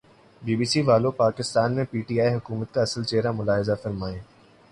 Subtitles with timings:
[0.41, 4.19] be B C والو پاکستان میں P T I حکومت کا اصل چہرا ملاحظہ فرمائیں